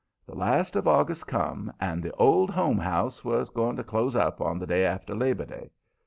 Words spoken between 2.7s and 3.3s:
House"